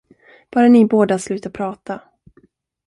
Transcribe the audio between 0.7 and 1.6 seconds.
båda slutar